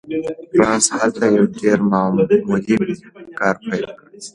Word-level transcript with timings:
بارنس 0.57 0.85
هلته 0.99 1.23
يو 1.37 1.45
ډېر 1.61 1.77
معمولي 1.91 2.37
کار 3.39 3.55
پيل 3.65 3.85
کړ. 3.97 4.05